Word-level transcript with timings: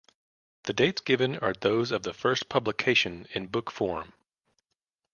The 0.63 0.73
dates 0.73 0.99
given 1.01 1.37
are 1.37 1.53
those 1.53 1.91
of 1.91 2.01
the 2.01 2.11
first 2.11 2.49
publication 2.49 3.27
in 3.35 3.45
book 3.45 3.69
form. 3.69 4.13